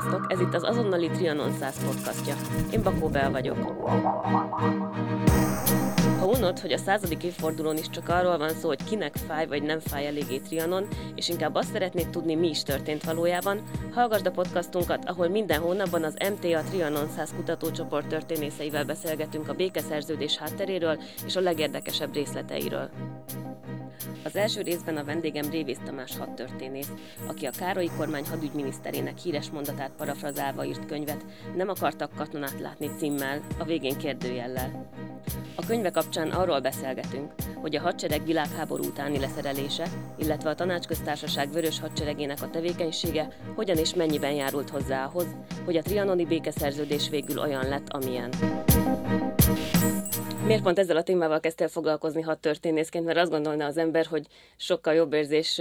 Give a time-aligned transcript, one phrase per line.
[0.00, 2.34] Sziasztok, ez itt az Azonnali Trianon 100 podcastja.
[2.70, 3.56] Én Bakó Bel vagyok.
[6.18, 9.62] Ha unod, hogy a századik évfordulón is csak arról van szó, hogy kinek fáj vagy
[9.62, 13.62] nem fáj eléggé Trianon, és inkább azt szeretnéd tudni, mi is történt valójában,
[13.94, 20.36] hallgassd a podcastunkat, ahol minden hónapban az MTA Trianon 100 kutatócsoport történészeivel beszélgetünk a békeszerződés
[20.36, 22.90] hátteréről és a legérdekesebb részleteiről.
[24.24, 26.90] Az első részben a vendégem Révész Tamás hadtörténész,
[27.26, 31.24] aki a Károlyi kormány hadügyminiszterének híres mondatát parafrazálva írt könyvet
[31.56, 34.90] Nem akartak katonát látni címmel, a végén kérdőjellel.
[35.54, 39.86] A könyve kapcsán arról beszélgetünk, hogy a hadsereg világháború utáni leszerelése,
[40.18, 45.26] illetve a tanácsköztársaság vörös hadseregének a tevékenysége hogyan és mennyiben járult hozzá ahhoz,
[45.64, 48.30] hogy a trianoni békeszerződés végül olyan lett, amilyen.
[50.46, 53.04] Miért pont ezzel a témával kezdtél foglalkozni hat történészként?
[53.04, 55.60] Mert azt gondolná az ember, hogy sokkal jobb érzés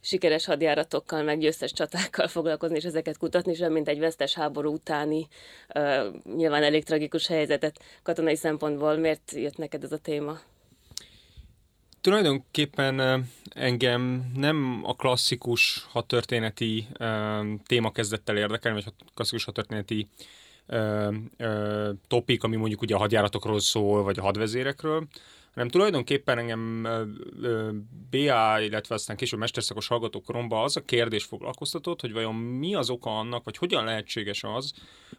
[0.00, 5.28] sikeres hadjáratokkal, meg győztes csatákkal foglalkozni, és ezeket kutatni, sem mint egy vesztes háború utáni,
[5.74, 8.96] uh, nyilván elég tragikus helyzetet katonai szempontból.
[8.96, 10.38] Miért jött neked ez a téma?
[12.00, 20.08] Tulajdonképpen engem nem a klasszikus hadtörténeti uh, téma kezdett el érdekelni, vagy klasszikus hadtörténeti
[20.68, 25.06] ö, ö, topik, ami mondjuk ugye a hadjáratokról szól, vagy a hadvezérekről,
[25.54, 26.84] hanem tulajdonképpen engem
[27.42, 27.70] ö,
[28.10, 33.18] BA, illetve aztán később mesterszakos hallgatókoromban az a kérdés foglalkoztatott, hogy vajon mi az oka
[33.18, 34.72] annak, vagy hogyan lehetséges az,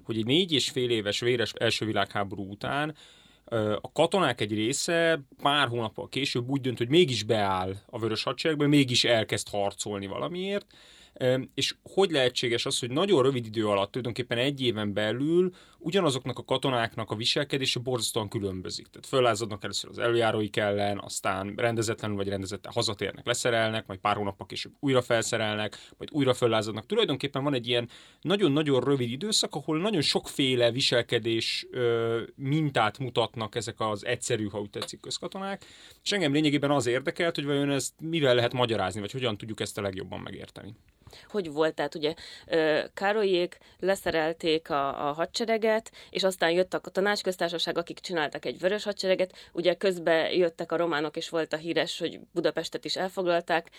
[0.04, 2.96] hogy egy négy és fél éves véres első világháború után
[3.82, 8.68] a katonák egy része pár hónappal később úgy dönt, hogy mégis beáll a vörös hadseregbe,
[8.68, 10.66] mégis elkezd harcolni valamiért,
[11.54, 16.44] és hogy lehetséges az, hogy nagyon rövid idő alatt, tulajdonképpen egy éven belül ugyanazoknak a
[16.44, 18.88] katonáknak a viselkedése borzasztóan különbözik.
[18.88, 24.46] Tehát föllázadnak először az előjáróik ellen, aztán rendezetlenül vagy rendezetten hazatérnek, leszerelnek, majd pár hónappal
[24.46, 26.86] később újra felszerelnek, majd újra föllázadnak.
[26.86, 27.90] Tulajdonképpen van egy ilyen
[28.22, 34.70] nagyon-nagyon rövid időszak, ahol nagyon sokféle viselkedés ö, mintát mutatnak ezek az egyszerű, ha úgy
[34.70, 35.66] tetszik, közkatonák.
[36.04, 39.78] És engem lényegében az érdekelt, hogy vajon ezt mivel lehet magyarázni, vagy hogyan tudjuk ezt
[39.78, 40.76] a legjobban megérteni
[41.30, 42.14] hogy volt, tehát ugye
[42.94, 49.36] Károlyék leszerelték a, a hadsereget, és aztán jöttek a tanácsköztársaság, akik csináltak egy vörös hadsereget,
[49.52, 53.70] ugye közben jöttek a románok, és volt a híres, hogy Budapestet is elfoglalták.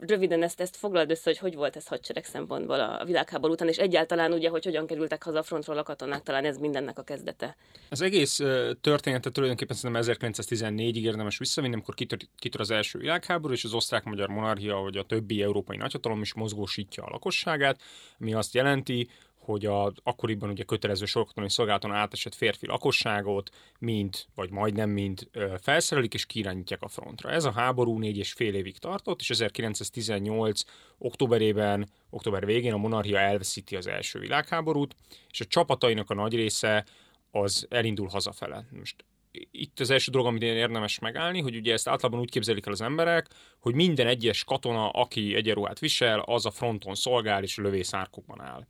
[0.00, 3.76] Röviden ezt, ezt foglald össze, hogy hogy volt ez hadsereg szempontból a világháború után, és
[3.76, 7.56] egyáltalán ugye, hogy hogyan kerültek haza a frontról a katonák, talán ez mindennek a kezdete.
[7.90, 8.36] Az egész
[8.80, 14.28] történetet tulajdonképpen szerintem 1914-ig érdemes visszavinni, amikor kitör, kitör az első világháború, és az osztrák-magyar
[14.28, 17.80] monarchia, vagy a többi európai nagyhatalom is mozgósítja a lakosságát,
[18.20, 24.50] ami azt jelenti, hogy a, akkoriban ugye kötelező sorkatonai szolgálaton átesett férfi lakosságot mind, vagy
[24.50, 25.28] majdnem mind
[25.60, 27.30] felszerelik és kirányítják a frontra.
[27.30, 30.62] Ez a háború négy és fél évig tartott, és 1918.
[30.98, 34.94] októberében, október végén a monarchia elveszíti az első világháborút,
[35.30, 36.84] és a csapatainak a nagy része
[37.30, 38.66] az elindul hazafele.
[38.70, 39.04] Most
[39.50, 42.72] itt az első dolog, amit én érdemes megállni, hogy ugye ezt általában úgy képzelik el
[42.72, 43.28] az emberek,
[43.60, 48.66] hogy minden egyes katona, aki egyenruhát visel, az a fronton szolgál és lövészárkokban áll.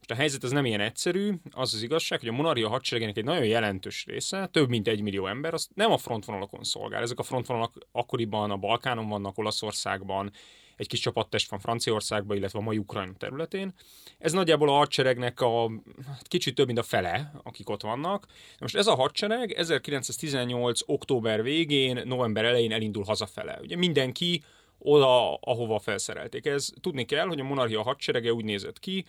[0.00, 3.24] Most a helyzet ez nem ilyen egyszerű, az az igazság, hogy a monarchia hadseregének egy
[3.24, 7.02] nagyon jelentős része, több mint egy millió ember, az nem a frontvonalakon szolgál.
[7.02, 10.32] Ezek a frontvonalak akkoriban a Balkánon vannak, Olaszországban,
[10.76, 13.72] egy kis csapattest van Franciaországban, illetve a mai Ukrajna területén.
[14.18, 15.70] Ez nagyjából a hadseregnek a
[16.06, 18.26] hát kicsit több, mint a fele, akik ott vannak.
[18.58, 20.80] Most ez a hadsereg 1918.
[20.86, 23.58] október végén, november elején elindul hazafele.
[23.62, 24.42] Ugye mindenki
[24.78, 26.46] oda, ahova felszerelték.
[26.46, 29.04] Ez tudni kell, hogy a monarchia hadserege úgy nézett ki,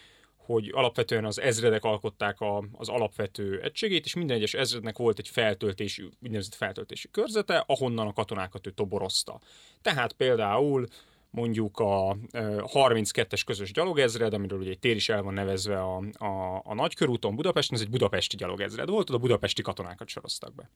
[0.45, 5.27] hogy alapvetően az ezredek alkották a, az alapvető egységét, és minden egyes ezrednek volt egy
[5.27, 9.39] feltöltési, úgynevezett feltöltési körzete, ahonnan a katonákat ő toborozta.
[9.81, 10.87] Tehát például
[11.29, 16.61] mondjuk a 32-es közös gyalogezred, amiről ugye egy tér is el van nevezve a, a,
[16.63, 20.69] a nagykörúton Budapesten, ez egy budapesti gyalogezred volt, oda budapesti katonákat soroztak be.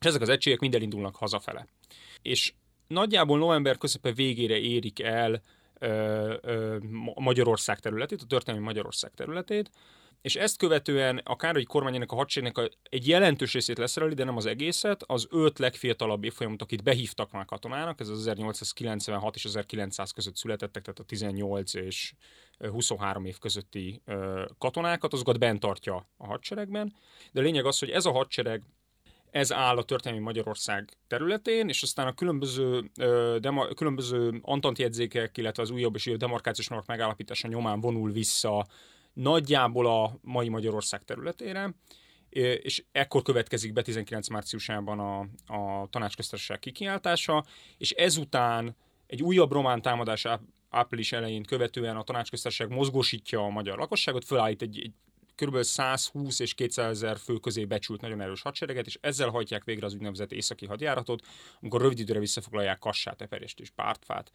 [0.00, 1.66] És ezek az egységek mind elindulnak hazafele.
[2.22, 2.52] És
[2.86, 5.42] nagyjából november közepe végére érik el
[7.14, 9.70] Magyarország területét, a történelmi Magyarország területét,
[10.22, 14.46] és ezt követően a Károly kormányának a hadseregnek egy jelentős részét leszereli, de nem az
[14.46, 20.36] egészet, az öt legfiatalabb évfolyamot, akit behívtak már katonának, ez az 1896 és 1900 között
[20.36, 22.12] születettek, tehát a 18 és
[22.58, 24.02] 23 év közötti
[24.58, 26.94] katonákat, azokat bent tartja a hadseregben.
[27.32, 28.62] De a lényeg az, hogy ez a hadsereg
[29.30, 32.90] ez áll a történelmi Magyarország területén, és aztán a különböző,
[33.38, 38.66] dema, különböző antantjegyzékek, illetve az újabb és újabb demarkációs normák megállapítása nyomán vonul vissza
[39.12, 41.74] nagyjából a mai Magyarország területére,
[42.30, 45.20] és ekkor következik be 19 márciusában a,
[45.54, 47.44] a tanácsköztársaság kikiáltása,
[47.78, 48.76] és ezután
[49.06, 50.26] egy újabb román támadás
[50.68, 54.92] április elején követően a tanácsköztársaság mozgósítja a magyar lakosságot, fölállít egy, egy
[55.40, 55.62] kb.
[55.62, 59.94] 120 és 200 ezer fő közé becsült nagyon erős hadsereget, és ezzel hajtják végre az
[59.94, 61.26] úgynevezett északi hadjáratot,
[61.60, 64.32] amikor rövid időre visszafoglalják Kassát, Eperést és Pártfát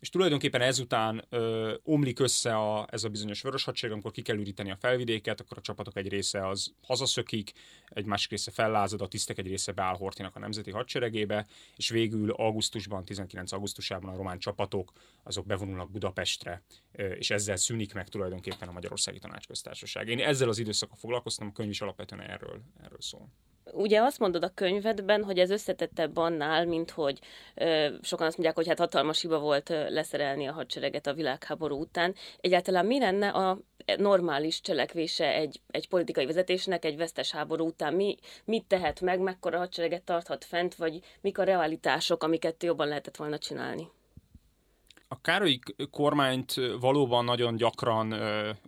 [0.00, 4.36] és tulajdonképpen ezután ö, omlik össze a, ez a bizonyos vörös hadsereg, amikor ki kell
[4.36, 7.52] üríteni a felvidéket, akkor a csapatok egy része az hazaszökik,
[7.88, 11.46] egy másik része fellázad, a tisztek egy része beáll Hortinak a nemzeti hadseregébe,
[11.76, 17.94] és végül augusztusban, 19 augusztusában a román csapatok azok bevonulnak Budapestre, ö, és ezzel szűnik
[17.94, 20.08] meg tulajdonképpen a Magyarországi Tanácsköztársaság.
[20.08, 23.28] Én ezzel az időszakkal foglalkoztam, a könyv is alapvetően erről, erről szól.
[23.72, 27.18] Ugye azt mondod a könyvedben, hogy ez összetettebb annál, mint hogy
[27.54, 32.14] ö, sokan azt mondják, hogy hát hatalmas hiba volt leszerelni a hadsereget a világháború után.
[32.40, 33.58] Egyáltalán mi lenne a
[33.96, 37.94] normális cselekvése egy, egy politikai vezetésnek egy vesztes háború után?
[37.94, 43.16] Mi, mit tehet meg, mekkora hadsereget tarthat fent, vagy mik a realitások, amiket jobban lehetett
[43.16, 43.88] volna csinálni?
[45.08, 45.58] A Károly
[45.90, 48.14] kormányt valóban nagyon gyakran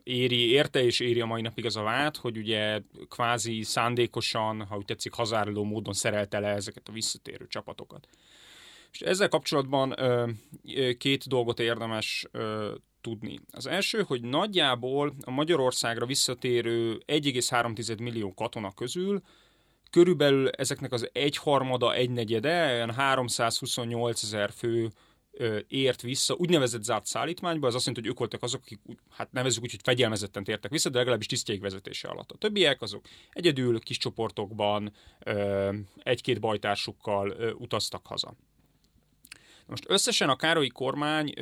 [0.02, 4.76] éri, érte és éri a mai napig az a vád, hogy ugye kvázi szándékosan, ha
[4.76, 8.08] úgy tetszik, hazáruló módon szerelte le ezeket a visszatérő csapatokat.
[8.93, 9.94] És ezzel kapcsolatban
[10.99, 12.26] két dolgot érdemes
[13.00, 13.40] tudni.
[13.50, 19.23] Az első, hogy nagyjából a Magyarországra visszatérő 1,3 millió katona közül
[19.90, 24.90] körülbelül ezeknek az egyharmada, egynegyede, olyan 328 ezer fő
[25.69, 28.81] ért vissza úgynevezett zárt szállítmányba, az azt jelenti, hogy ők voltak azok, akik
[29.11, 32.31] hát nevezzük úgy, hogy fegyelmezetten tértek vissza, de legalábbis tisztjeik vezetése alatt.
[32.31, 34.93] A többiek azok egyedül, kis csoportokban,
[36.02, 38.35] egy-két bajtársukkal utaztak haza.
[39.67, 41.35] Most összesen a Károlyi kormány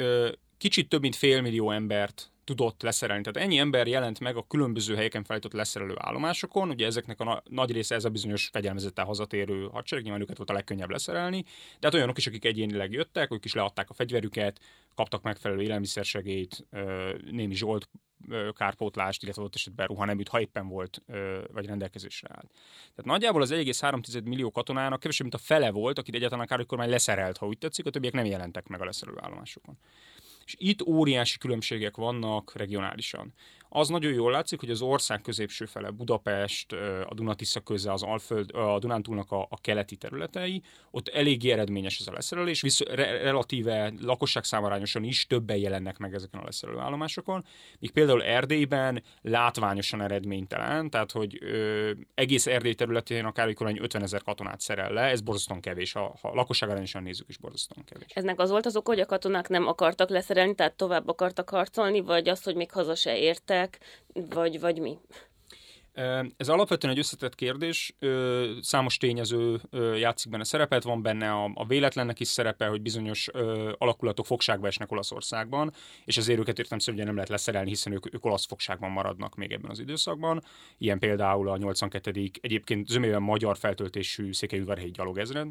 [0.58, 3.22] kicsit több mint fél millió embert tudott leszerelni.
[3.22, 7.42] Tehát ennyi ember jelent meg a különböző helyeken felállított leszerelő állomásokon, ugye ezeknek a na-
[7.48, 11.42] nagy része ez a bizonyos fegyelmezettel hazatérő hadsereg, nyilván őket volt a legkönnyebb leszerelni,
[11.80, 14.60] de hát olyanok is, akik egyénileg jöttek, ők is leadták a fegyverüket,
[14.94, 16.66] kaptak megfelelő élelmiszersegélyt,
[17.30, 17.88] némi zsolt
[18.52, 21.02] kárpótlást, illetve ott esetben ruhaneműt, ha éppen volt,
[21.52, 22.50] vagy rendelkezésre állt.
[22.78, 26.88] Tehát nagyjából az 1,3 millió katonának kevesebb, mint a fele volt, akit egyáltalán a kormány
[26.88, 29.78] leszerelt, ha úgy tetszik, a többiek nem jelentek meg a leszerelő állomásokon.
[30.46, 33.32] És itt óriási különbségek vannak regionálisan
[33.68, 36.72] az nagyon jól látszik, hogy az ország középső fele, Budapest,
[37.04, 42.06] a Dunatisza köze, az Alföld, a Dunántúlnak a, a keleti területei, ott eléggé eredményes ez
[42.06, 47.44] a leszerelés, visz, re, relatíve lakosság számarányosan is többen jelennek meg ezeken a leszerelő állomásokon,
[47.78, 54.60] míg például Erdélyben látványosan eredménytelen, tehát hogy ö, egész Erdély területén akár 50 ezer katonát
[54.60, 58.06] szerel le, ez borzasztóan kevés, ha, ha lakosság arányosan nézzük is borzasztóan kevés.
[58.14, 62.00] Eznek az volt az ok, hogy a katonák nem akartak leszerelni, tehát tovább akartak harcolni,
[62.00, 63.18] vagy az, hogy még haza se
[63.56, 63.78] értek,
[64.12, 64.98] vagy, vagy mi?
[66.36, 67.96] Ez alapvetően egy összetett kérdés,
[68.60, 69.60] számos tényező
[69.98, 73.28] játszik benne szerepet, van benne a, a véletlennek is szerepe, hogy bizonyos
[73.78, 75.72] alakulatok fogságba esnek Olaszországban,
[76.04, 79.52] és ezért őket értem szerint nem lehet leszerelni, hiszen ők, ők olasz fogságban maradnak még
[79.52, 80.42] ebben az időszakban.
[80.78, 82.30] Ilyen például a 82.
[82.40, 85.48] egyébként zömében magyar feltöltésű székelyudvarhelyi gyalogezred,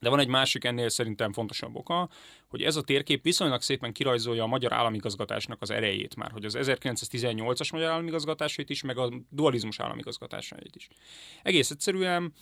[0.00, 2.08] de van egy másik ennél szerintem fontosabb oka,
[2.48, 6.56] hogy ez a térkép viszonylag szépen kirajzolja a magyar államigazgatásnak az erejét már, hogy az
[6.58, 10.88] 1918-as magyar államigazgatásait is, meg a dualizmus államigazgatásait is.
[11.42, 12.32] Egész egyszerűen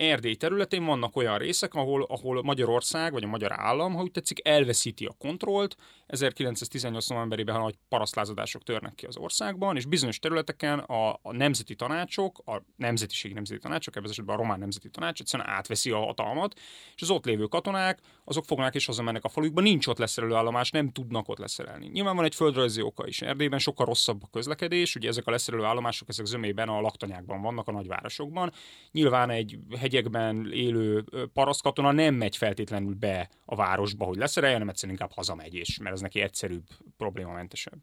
[0.00, 4.48] Erdély területén vannak olyan részek, ahol, ahol Magyarország, vagy a magyar állam, ha úgy tetszik,
[4.48, 5.76] elveszíti a kontrollt.
[6.06, 7.08] 1918.
[7.08, 12.62] novemberében nagy parasztlázadások törnek ki az országban, és bizonyos területeken a, a nemzeti tanácsok, a
[12.76, 16.54] nemzetiségi nemzeti tanácsok, ebben az esetben a román nemzeti tanács egyszerűen átveszi a hatalmat,
[16.94, 17.98] és az ott lévő katonák,
[18.30, 21.86] azok fognak és hazamennek a falukba, nincs ott leszerelő állomás, nem tudnak ott leszerelni.
[21.86, 23.22] Nyilván van egy földrajzi oka is.
[23.22, 27.68] Erdélyben sokkal rosszabb a közlekedés, ugye ezek a leszerelő állomások, ezek zömében a laktanyákban vannak,
[27.68, 28.52] a nagyvárosokban.
[28.90, 34.98] Nyilván egy hegyekben élő parasztkatona nem megy feltétlenül be a városba, hogy leszereljen, hanem egyszerűen
[34.98, 36.64] inkább hazamegy, és mert ez neki egyszerűbb,
[36.96, 37.78] problémamentesebb.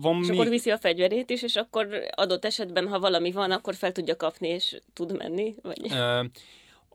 [0.00, 0.38] van és még...
[0.38, 4.16] akkor viszi a fegyverét is, és akkor adott esetben, ha valami van, akkor fel tudja
[4.16, 5.54] kapni, és tud menni?
[5.62, 5.92] Vagy...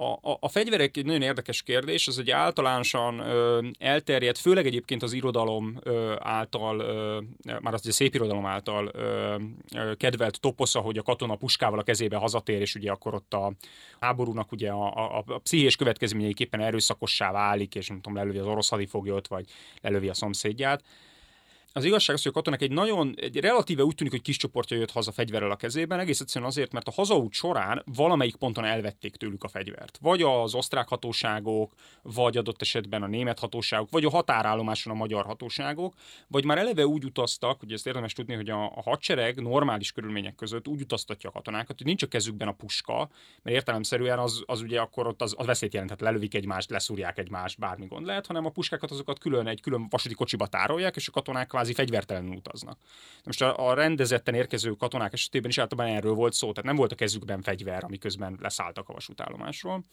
[0.02, 5.04] A, a, a fegyverek egy nagyon érdekes kérdés, ez egy általánosan ö, elterjedt, főleg egyébként
[5.04, 7.20] az irodalom ö, által, ö,
[7.60, 9.36] már az a szép irodalom által ö,
[9.76, 13.54] ö, kedvelt toposza, hogy a katona puskával a kezébe hazatér, és ugye akkor ott a
[14.00, 18.70] háborúnak ugye a, a, a pszichés következményeiképpen erőszakossá válik, és nem tudom, lelövi az orosz
[18.70, 19.46] hadifoglyot, vagy
[19.82, 20.84] lelövi a szomszédját.
[21.74, 24.78] Az igazság az, hogy a katonák egy nagyon, egy relatíve úgy tűnik, hogy kis csoportja
[24.78, 29.16] jött haza fegyverrel a kezében, egész egyszerűen azért, mert a hazaút során valamelyik ponton elvették
[29.16, 29.98] tőlük a fegyvert.
[30.02, 35.26] Vagy az osztrák hatóságok, vagy adott esetben a német hatóságok, vagy a határállomáson a magyar
[35.26, 35.94] hatóságok,
[36.28, 40.36] vagy már eleve úgy utaztak, hogy ezt érdemes tudni, hogy a, a hadsereg normális körülmények
[40.36, 43.10] között úgy utaztatja a katonákat, hogy nincs a kezükben a puska,
[43.42, 47.60] mert értelemszerűen az, az ugye akkor ott az, az veszélyt jelenthet, lelövik egymást, leszúrják egymást,
[47.60, 51.12] bármi gond lehet, hanem a puskákat azokat külön egy külön vasúti kocsiba tárolják, és a
[51.12, 52.78] katonák kvázi fegyvertelenül utaznak.
[53.24, 56.92] Most a, a rendezetten érkező katonák esetében is általában erről volt szó, tehát nem volt
[56.92, 59.84] a kezükben fegyver, amiközben leszálltak a vasútállomásról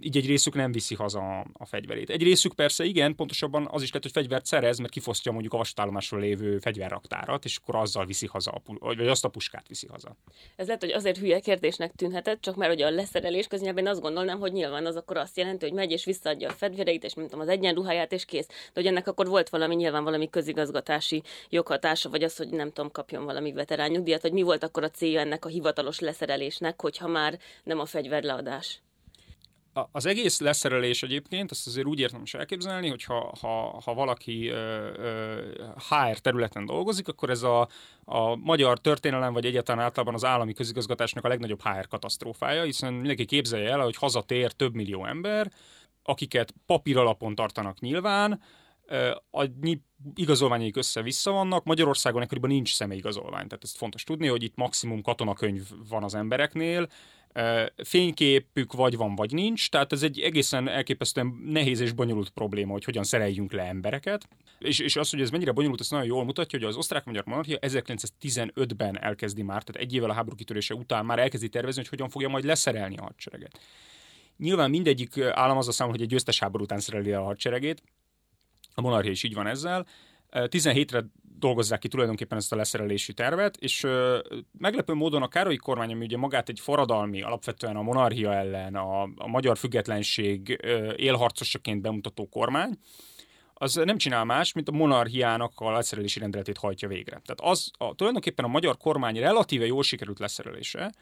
[0.00, 2.10] így egy részük nem viszi haza a fegyverét.
[2.10, 5.56] Egy részük persze igen, pontosabban az is lehet, hogy fegyvert szerez, mert kifosztja mondjuk a
[5.56, 10.16] vasútállomásról lévő fegyverraktárat, és akkor azzal viszi haza, vagy azt a puskát viszi haza.
[10.56, 14.00] Ez lehet, hogy azért hülye kérdésnek tűnhetett, csak mert hogy a leszerelés köznyelben én azt
[14.00, 17.24] gondolnám, hogy nyilván az akkor azt jelenti, hogy megy és visszaadja a fegyvereit, és nem
[17.24, 18.46] tudom, az egyenruháját, és kész.
[18.46, 22.90] De hogy ennek akkor volt valami nyilván valami közigazgatási joghatása, vagy az, hogy nem tudom,
[22.90, 27.08] kapjon valami veterán nyugdíjat, hogy mi volt akkor a célja ennek a hivatalos leszerelésnek, hogyha
[27.08, 28.82] már nem a fegyverleadás
[29.92, 34.48] az egész leszerelés egyébként, azt azért úgy értem is elképzelni, hogy ha, ha, ha valaki
[34.48, 34.88] ö,
[35.88, 37.68] HR területen dolgozik, akkor ez a,
[38.04, 43.24] a magyar történelem, vagy egyáltalán általában az állami közigazgatásnak a legnagyobb HR katasztrófája, hiszen mindenki
[43.24, 45.52] képzelje el, hogy hazatér több millió ember,
[46.02, 48.40] akiket papír alapon tartanak nyilván,
[49.30, 49.46] a
[50.14, 51.64] igazolványaik össze-vissza vannak.
[51.64, 56.88] Magyarországon ekkoriban nincs személyigazolvány, tehát ezt fontos tudni, hogy itt maximum katonakönyv van az embereknél,
[57.84, 62.84] fényképük vagy van, vagy nincs, tehát ez egy egészen elképesztően nehéz és bonyolult probléma, hogy
[62.84, 64.28] hogyan szereljünk le embereket.
[64.58, 67.58] És, és az, hogy ez mennyire bonyolult, ez nagyon jól mutatja, hogy az osztrák-magyar monarchia
[67.60, 72.08] 1915-ben elkezdi már, tehát egy évvel a háború kitörése után már elkezdi tervezni, hogy hogyan
[72.08, 73.60] fogja majd leszerelni a hadsereget.
[74.36, 77.82] Nyilván mindegyik állam az a számol, hogy egy győztes háború után szereli a hadseregét,
[78.74, 79.86] a monarchia is így van ezzel.
[80.34, 81.04] 17-re
[81.38, 84.18] dolgozzák ki tulajdonképpen ezt a leszerelési tervet, és ö,
[84.58, 89.02] meglepő módon a Károlyi kormány, ami ugye magát egy forradalmi, alapvetően a monarchia ellen, a,
[89.02, 92.78] a magyar függetlenség ö, élharcosaként bemutató kormány,
[93.54, 97.22] az nem csinál más, mint a monarchiának a leszerelési rendeletét hajtja végre.
[97.24, 100.92] Tehát az a, tulajdonképpen a magyar kormány relatíve jól sikerült leszerelése,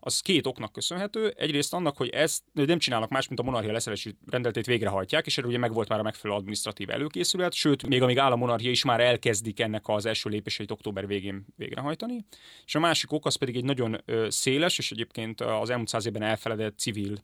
[0.00, 1.34] az két oknak köszönhető.
[1.36, 5.50] Egyrészt annak, hogy ezt nem csinálnak más, mint a monarchia leszerelési rendeletét végrehajtják, és erről
[5.50, 8.84] ugye meg volt már a megfelelő adminisztratív előkészület, sőt, még amíg áll a monarchia is
[8.84, 12.24] már elkezdik ennek az első lépéseit október végén végrehajtani.
[12.66, 16.22] És a másik ok az pedig egy nagyon széles, és egyébként az elmúlt száz évben
[16.22, 17.18] elfeledett civil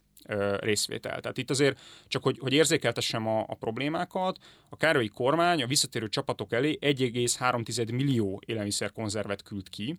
[0.58, 1.20] részvétel.
[1.20, 6.08] Tehát itt azért csak, hogy, hogy érzékeltessem a, a problémákat, a Károlyi kormány a visszatérő
[6.08, 9.98] csapatok elé 1,3 millió élelmiszerkonzervet küld ki,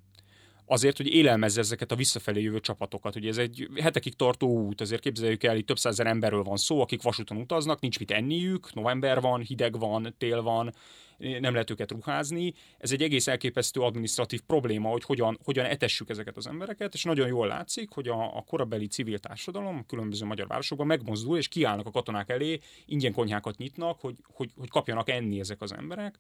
[0.68, 3.16] azért, hogy élelmezze ezeket a visszafelé jövő csapatokat.
[3.16, 6.82] Ugye ez egy hetekig tartó út, ezért képzeljük el, itt több százer emberről van szó,
[6.82, 10.74] akik vasúton utaznak, nincs mit enniük, november van, hideg van, tél van,
[11.18, 12.54] nem lehet őket ruházni.
[12.78, 17.28] Ez egy egész elképesztő administratív probléma, hogy hogyan, hogyan etessük ezeket az embereket, és nagyon
[17.28, 21.86] jól látszik, hogy a, a korabeli civil társadalom a különböző magyar városokban megmozdul, és kiállnak
[21.86, 26.20] a katonák elé, ingyen konyhákat nyitnak, hogy, hogy, hogy kapjanak enni ezek az emberek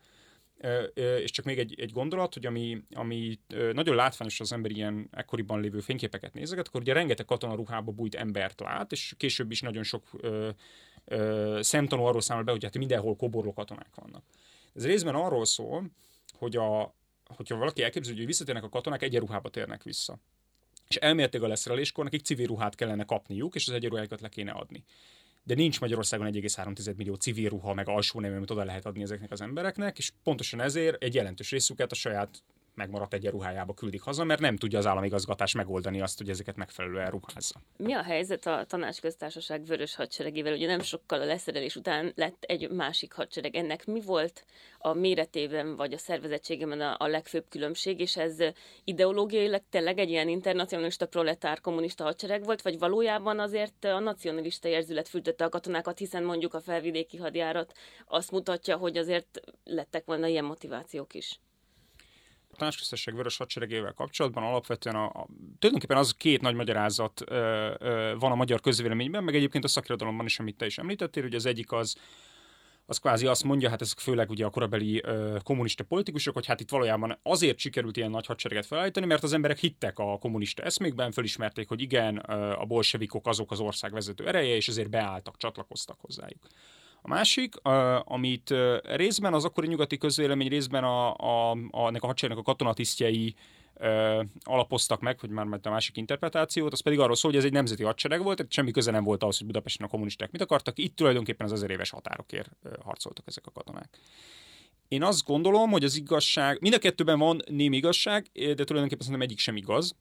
[0.95, 3.39] és csak még egy, egy gondolat, hogy ami, ami
[3.71, 8.15] nagyon látványos az ember ilyen ekkoriban lévő fényképeket nézeget, akkor ugye rengeteg katona ruhába bújt
[8.15, 10.49] embert lát, és később is nagyon sok ö,
[11.05, 14.23] ö, szemtanú arról számol be, hogy hát mindenhol koborló katonák vannak.
[14.73, 15.91] Ez részben arról szól,
[16.37, 16.95] hogy a,
[17.35, 20.19] hogyha valaki elképzelő, hogy visszatérnek a katonák, egyenruhába térnek vissza.
[20.87, 24.83] És elméletileg a leszereléskor nekik civil ruhát kellene kapniuk, és az egyenruhájukat le kéne adni
[25.47, 29.31] de nincs Magyarországon 1,3 millió civil ruha, meg alsó nemű, amit oda lehet adni ezeknek
[29.31, 32.43] az embereknek, és pontosan ezért egy jelentős részüket a saját
[32.77, 37.61] megmaradt egyenruhájába küldik haza, mert nem tudja az államigazgatás megoldani azt, hogy ezeket megfelelően ruházza.
[37.77, 40.53] Mi a helyzet a tanácsköztársaság vörös hadseregével?
[40.53, 43.55] Ugye nem sokkal a leszerelés után lett egy másik hadsereg.
[43.55, 44.45] Ennek mi volt
[44.77, 48.37] a méretében vagy a szervezettségében a, a legfőbb különbség, és ez
[48.83, 55.07] ideológiailag tényleg egy ilyen internacionalista proletár kommunista hadsereg volt, vagy valójában azért a nacionalista érzület
[55.07, 57.73] fültötte a katonákat, hiszen mondjuk a felvidéki hadjárat
[58.05, 61.39] azt mutatja, hogy azért lettek volna ilyen motivációk is
[62.57, 65.27] tanácsköztesség vörös hadseregével kapcsolatban alapvetően a, a,
[65.59, 70.25] tulajdonképpen az két nagy magyarázat ö, ö, van a magyar közvéleményben, meg egyébként a szakirodalomban
[70.25, 71.95] is, amit te is említettél, hogy az egyik az
[72.89, 76.59] az kvázi azt mondja, hát ezek főleg ugye a korabeli ö, kommunista politikusok, hogy hát
[76.59, 81.11] itt valójában azért sikerült ilyen nagy hadsereget felállítani, mert az emberek hittek a kommunista eszmékben,
[81.11, 85.99] fölismerték, hogy igen, ö, a bolsevikok azok az ország vezető ereje, és ezért beálltak, csatlakoztak
[85.99, 86.47] hozzájuk.
[87.01, 87.55] A másik,
[88.03, 93.35] amit részben az akkori nyugati közvélemény, részben a, a, a, a hadseregnek a katonatisztjei
[94.43, 97.83] alapoztak meg, hogy már a másik interpretációt, az pedig arról szól, hogy ez egy nemzeti
[97.83, 100.95] hadsereg volt, tehát semmi köze nem volt ahhoz, hogy Budapesten a kommunisták mit akartak, itt
[100.95, 102.49] tulajdonképpen az ezer éves határokért
[102.83, 103.89] harcoltak ezek a katonák.
[104.87, 109.21] én azt gondolom, hogy az igazság, mind a kettőben van némi igazság, de tulajdonképpen szerintem
[109.21, 109.95] egyik sem igaz.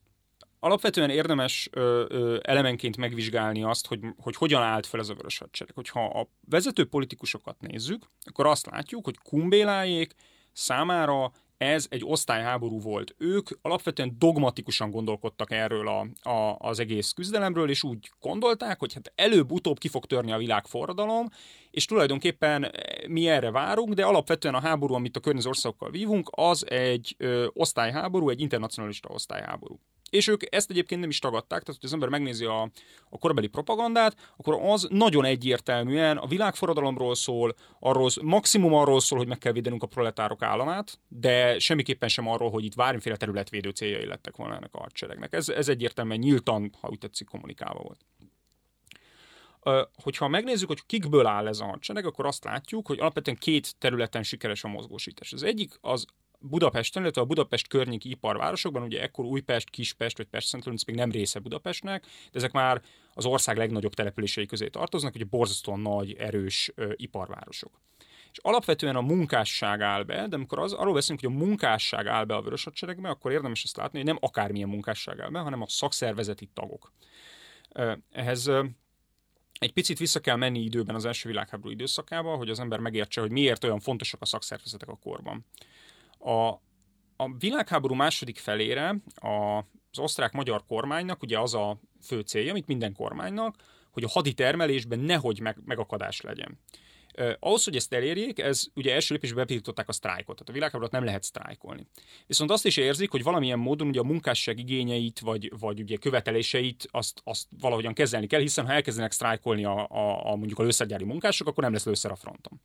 [0.67, 5.37] Alapvetően érdemes ö, ö, elemenként megvizsgálni azt, hogy, hogy hogyan állt fel ez a vörös
[5.37, 5.75] hadsereg.
[5.75, 10.13] Hogyha a vezető politikusokat nézzük, akkor azt látjuk, hogy Kumbélájék
[10.51, 13.15] számára ez egy osztályháború volt.
[13.17, 19.11] Ők alapvetően dogmatikusan gondolkodtak erről a, a, az egész küzdelemről, és úgy gondolták, hogy hát
[19.15, 21.29] előbb-utóbb ki fog törni a világforradalom,
[21.71, 22.71] és tulajdonképpen eh,
[23.07, 27.47] mi erre várunk, de alapvetően a háború, amit a környező országokkal vívunk, az egy ö,
[27.53, 29.79] osztályháború, egy internacionalista osztályháború.
[30.09, 32.61] És ők ezt egyébként nem is tagadták, tehát hogy az ember megnézi a,
[33.09, 39.27] a korabeli propagandát, akkor az nagyon egyértelműen a világforradalomról szól, arról, maximum arról szól, hogy
[39.27, 44.05] meg kell védenünk a proletárok államát, de semmiképpen sem arról, hogy itt bármiféle területvédő céljai
[44.05, 45.33] lettek volna ennek a hadseregnek.
[45.33, 47.99] Ez, ez egyértelműen nyíltan, ha úgy tetszik, kommunikálva volt
[50.03, 54.23] hogyha megnézzük, hogy kikből áll ez a hadsereg, akkor azt látjuk, hogy alapvetően két területen
[54.23, 55.33] sikeres a mozgósítás.
[55.33, 56.05] Az egyik az
[56.39, 61.11] Budapesten, illetve a Budapest környéki iparvárosokban, ugye ekkor Újpest, Kispest vagy Pest Central még nem
[61.11, 62.81] része Budapestnek, de ezek már
[63.13, 67.81] az ország legnagyobb települései közé tartoznak, ugye borzasztóan nagy, erős ö, iparvárosok.
[68.31, 72.25] És alapvetően a munkásság áll be, de amikor az, arról beszélünk, hogy a munkásság áll
[72.25, 75.61] be a vörös hadseregbe, akkor érdemes azt látni, hogy nem akármilyen munkásság áll be, hanem
[75.61, 76.91] a szakszervezeti tagok.
[78.11, 78.51] Ehhez
[79.59, 83.31] egy picit vissza kell menni időben az első világháború időszakába, hogy az ember megértse, hogy
[83.31, 85.45] miért olyan fontosak a szakszervezetek a korban.
[86.27, 86.47] A,
[87.15, 89.57] a világháború második felére a,
[89.91, 93.55] az osztrák-magyar kormánynak ugye az a fő célja, mint minden kormánynak,
[93.91, 96.59] hogy a haditermelésben nehogy meg, megakadás legyen.
[97.19, 100.91] Uh, ahhoz, hogy ezt elérjék, ez ugye első lépésben betiltották a sztrájkot, tehát a világháborút
[100.91, 101.87] nem lehet sztrájkolni.
[102.27, 106.87] Viszont azt is érzik, hogy valamilyen módon ugye a munkásság igényeit, vagy, vagy ugye követeléseit
[106.91, 111.03] azt, azt valahogyan kezelni kell, hiszen ha elkezdenek sztrájkolni a, a, a mondjuk a lőszergyári
[111.03, 112.61] munkások, akkor nem lesz lőszer a fronton.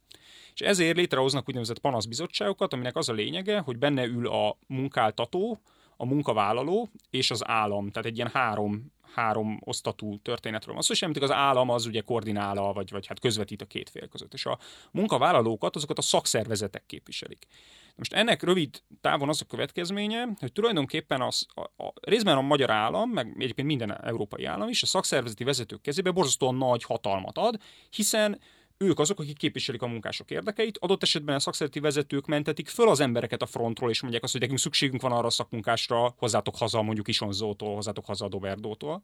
[0.55, 5.61] És ezért létrehoznak úgynevezett panaszbizottságokat, aminek az a lényege, hogy benne ül a munkáltató,
[6.03, 11.03] a munkavállaló és az állam, tehát egy ilyen három, három osztatú történetről van szó, és
[11.21, 14.33] az állam az ugye koordinálja, vagy, vagy hát közvetít a két fél között.
[14.33, 14.59] És a
[14.91, 17.47] munkavállalókat, azokat a szakszervezetek képviselik.
[17.97, 22.71] Most ennek rövid távon az a következménye, hogy tulajdonképpen az, a, a, részben a magyar
[22.71, 27.61] állam, meg egyébként minden európai állam is a szakszervezeti vezetők kezébe borzasztóan nagy hatalmat ad,
[27.91, 28.41] hiszen
[28.83, 33.01] ők azok, akik képviselik a munkások érdekeit, adott esetben a szakszereti vezetők mentetik föl az
[33.01, 36.83] embereket a frontról, és mondják azt, hogy nekünk szükségünk van arra a szakmunkásra, hozzátok haza
[36.83, 39.03] mondjuk Isonzótól, hozzátok haza a Doberdótól.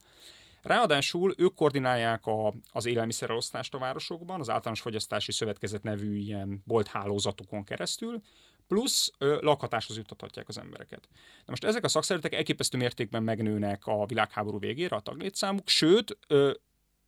[0.62, 7.64] Ráadásul ők koordinálják a, az élelmiszerelosztást a városokban, az általános fogyasztási szövetkezet nevű ilyen bolthálózatokon
[7.64, 8.22] keresztül,
[8.68, 11.09] plusz ö, lakhatáshoz juttathatják az embereket.
[11.12, 16.53] Na most ezek a szakszervezetek elképesztő mértékben megnőnek a világháború végére a taglétszámuk, sőt, ö,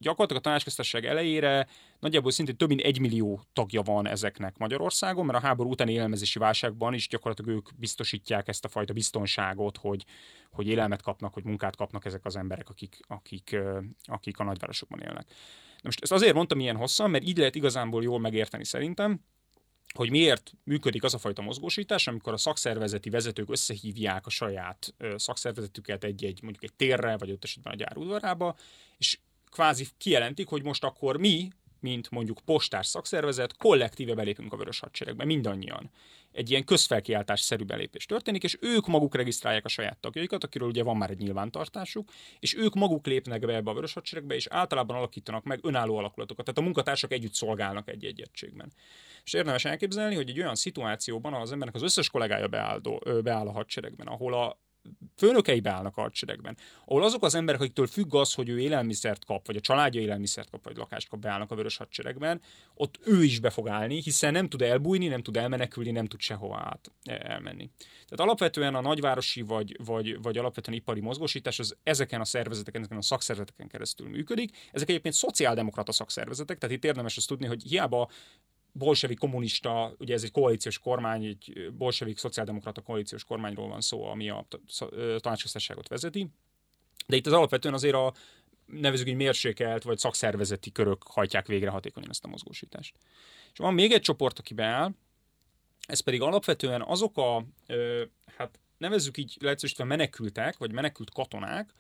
[0.01, 1.67] gyakorlatilag a tanácsköztesség elejére
[1.99, 6.39] nagyjából szintén több mint egy millió tagja van ezeknek Magyarországon, mert a háború utáni élelmezési
[6.39, 10.05] válságban is gyakorlatilag ők biztosítják ezt a fajta biztonságot, hogy,
[10.51, 13.57] hogy élelmet kapnak, hogy munkát kapnak ezek az emberek, akik, akik,
[14.05, 15.29] akik a nagyvárosokban élnek.
[15.29, 19.21] Na most ezt azért mondtam ilyen hosszan, mert így lehet igazából jól megérteni szerintem,
[19.95, 26.05] hogy miért működik az a fajta mozgósítás, amikor a szakszervezeti vezetők összehívják a saját szakszervezetüket
[26.05, 28.57] egy-egy mondjuk egy térre, vagy ott esetben a gyár udvarába,
[28.99, 29.19] és
[29.51, 31.49] kvázi kijelentik, hogy most akkor mi,
[31.81, 35.91] mint mondjuk postás szakszervezet, kollektíve belépünk a Vörös Hadseregbe, mindannyian.
[36.33, 40.97] Egy ilyen közfelkiáltás-szerű belépés történik, és ők maguk regisztrálják a saját tagjaikat, akiről ugye van
[40.97, 45.45] már egy nyilvántartásuk, és ők maguk lépnek be ebbe a Vörös Hadseregbe, és általában alakítanak
[45.45, 46.45] meg önálló alakulatokat.
[46.45, 48.73] Tehát a munkatársak együtt szolgálnak egy-egy egységben.
[49.25, 52.81] És érdemes elképzelni, hogy egy olyan szituációban az embernek az összes kollégája beáll,
[53.23, 54.59] beáll a hadseregben, ahol a
[55.17, 59.47] főnökei beállnak a hadseregben, ahol azok az emberek, akiktől függ az, hogy ő élelmiszert kap,
[59.47, 62.41] vagy a családja élelmiszert kap, vagy lakást kap, beállnak a vörös hadseregben,
[62.75, 66.21] ott ő is be fog állni, hiszen nem tud elbújni, nem tud elmenekülni, nem tud
[66.21, 67.71] sehova át elmenni.
[67.79, 72.99] Tehát alapvetően a nagyvárosi vagy, vagy, vagy alapvetően ipari mozgósítás az ezeken a szervezeteken, ezeken
[72.99, 74.57] a szakszervezeteken keresztül működik.
[74.73, 78.09] Ezek egyébként szociáldemokrata szakszervezetek, tehát itt érdemes azt tudni, hogy hiába
[78.73, 84.29] bolsevik kommunista, ugye ez egy koalíciós kormány, egy bolsevik szociáldemokrata koalíciós kormányról van szó, ami
[84.29, 84.47] a
[85.17, 86.29] tanácsköztárságot vezeti.
[87.07, 88.13] De itt az alapvetően azért a
[88.67, 92.97] nevezük egy mérsékelt vagy szakszervezeti körök hajtják végre hatékonyan ezt a mozgósítást.
[93.53, 94.95] És van még egy csoport, aki beáll,
[95.87, 97.45] ez pedig alapvetően azok a,
[98.37, 101.73] hát nevezzük így lehetőségben menekültek, vagy menekült katonák,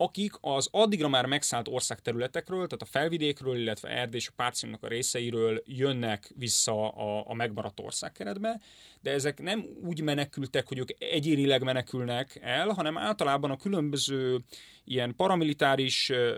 [0.00, 4.88] akik az addigra már megszállt országterületekről, tehát a felvidékről, illetve Erdély és a Párciumnak a
[4.88, 8.60] részeiről jönnek vissza a, a megmaradt országkeretbe,
[9.00, 14.44] de ezek nem úgy menekültek, hogy ők egyénileg menekülnek el, hanem általában a különböző
[14.84, 16.36] ilyen paramilitáris ö,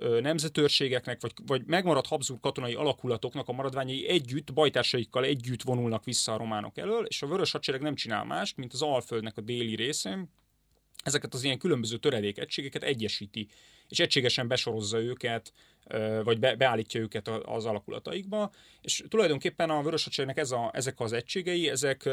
[0.00, 6.34] ö, nemzetőrségeknek, vagy, vagy megmaradt Habsburg katonai alakulatoknak a maradványai együtt, bajtársaikkal együtt vonulnak vissza
[6.34, 9.74] a románok elől, és a Vörös Hadsereg nem csinál mást, mint az Alföldnek a déli
[9.74, 10.30] részén,
[11.02, 13.48] ezeket az ilyen különböző töredék egységeket egyesíti,
[13.88, 15.52] és egységesen besorozza őket,
[16.24, 21.12] vagy be, beállítja őket az alakulataikba, és tulajdonképpen a Vörös Hadseregnek ez a, ezek az
[21.12, 22.08] egységei, ezek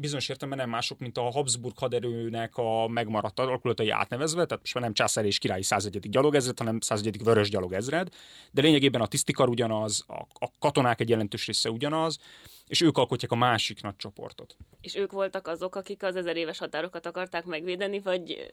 [0.00, 4.82] bizonyos értelemben nem mások, mint a Habsburg haderőnek a megmaradt alakulatai átnevezve, tehát most már
[4.82, 6.10] nem császár és királyi 101.
[6.10, 7.22] gyalogezred, hanem 101.
[7.22, 8.08] vörös gyalogezred,
[8.50, 12.18] de lényegében a tisztikar ugyanaz, a, a katonák egy jelentős része ugyanaz,
[12.66, 14.56] és ők alkotják a másik nagy csoportot.
[14.80, 18.48] És ők voltak azok, akik az ezer éves határokat akarták megvédeni, vagy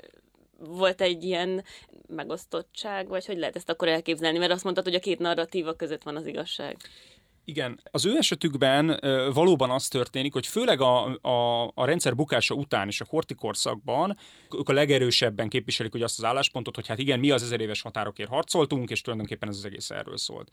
[0.59, 1.63] volt egy ilyen
[2.07, 4.37] megosztottság, vagy hogy lehet ezt akkor elképzelni?
[4.37, 6.77] Mert azt mondtad, hogy a két narratíva között van az igazság.
[7.47, 8.99] Igen, az ő esetükben
[9.33, 14.17] valóban az történik, hogy főleg a, a, a rendszer bukása után és a horti korszakban
[14.57, 17.81] ők a legerősebben képviselik hogy azt az álláspontot, hogy hát igen, mi az ezer éves
[17.81, 20.51] határokért harcoltunk, és tulajdonképpen ez az egész erről szólt.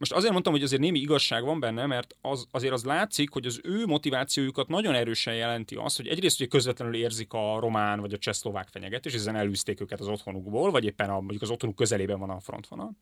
[0.00, 3.46] Most azért mondtam, hogy azért némi igazság van benne, mert az, azért az látszik, hogy
[3.46, 8.12] az ő motivációjukat nagyon erősen jelenti az, hogy egyrészt ugye közvetlenül érzik a román vagy
[8.12, 11.76] a csehszlovák fenyegetés, és ezen elűzték őket az otthonukból, vagy éppen a, mondjuk az otthonuk
[11.76, 12.92] közelében van a frontvonal.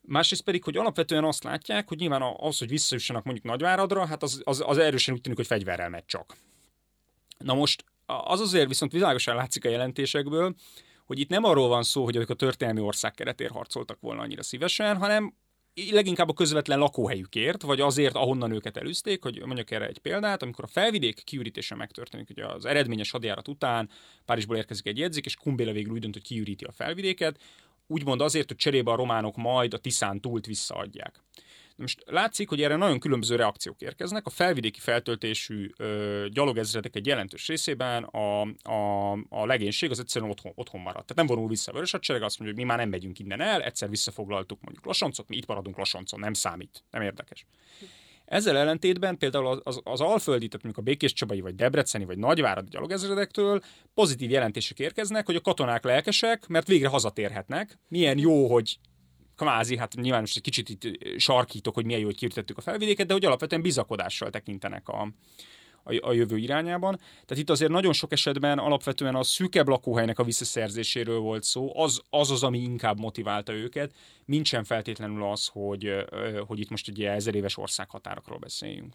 [0.00, 4.40] Másrészt pedig, hogy alapvetően azt látják, hogy nyilván az, hogy visszajussanak mondjuk Nagyváradra, hát az,
[4.44, 6.36] az, az erősen úgy tűnik, hogy fegyverrel megy csak.
[7.38, 10.54] Na most az azért viszont világosan látszik a jelentésekből,
[11.04, 14.42] hogy itt nem arról van szó, hogy ők a történelmi ország keretért harcoltak volna annyira
[14.42, 15.34] szívesen, hanem
[15.90, 20.64] leginkább a közvetlen lakóhelyükért, vagy azért, ahonnan őket elűzték, hogy mondjuk erre egy példát, amikor
[20.64, 23.88] a felvidék kiürítése megtörténik, hogy az eredményes hadjárat után
[24.24, 27.40] Párizsból érkezik egy jegyzik, és Kumbéla végül úgy dönt, hogy kiüríti a felvidéket,
[27.86, 31.20] úgymond azért, hogy cserébe a románok majd a Tiszán túlt visszaadják.
[31.76, 34.26] Most látszik, hogy erre nagyon különböző reakciók érkeznek.
[34.26, 40.52] A felvidéki feltöltésű ö, gyalogezredek egy jelentős részében a, a, a legénység az egyszerűen otthon,
[40.54, 41.06] otthon maradt.
[41.06, 43.40] Tehát nem vonul vissza a vörös hadsereg, azt mondja, hogy mi már nem megyünk innen
[43.40, 47.46] el, egyszer visszafoglaltuk mondjuk Lasoncot, mi itt maradunk Lasoncon, nem számít, nem érdekes.
[48.24, 52.18] Ezzel ellentétben például az, az, az alföldi, tehát mondjuk a Békés Csabai, vagy Debreceni, vagy
[52.18, 53.60] Nagyváradi gyalogezredektől
[53.94, 57.78] pozitív jelentések érkeznek, hogy a katonák lelkesek, mert végre hazatérhetnek.
[57.88, 58.78] Milyen jó, hogy
[59.42, 63.12] kvázi, hát nyilván most egy kicsit itt sarkítok, hogy milyen jó, hogy a felvidéket, de
[63.12, 65.08] hogy alapvetően bizakodással tekintenek a,
[65.82, 66.96] a, a jövő irányában.
[66.96, 72.02] Tehát itt azért nagyon sok esetben alapvetően a szűkebb lakóhelynek a visszaszerzéséről volt szó, az
[72.10, 73.92] az, az ami inkább motiválta őket,
[74.24, 75.90] mint sem feltétlenül az, hogy,
[76.46, 78.94] hogy itt most egy ezer éves országhatárokról beszéljünk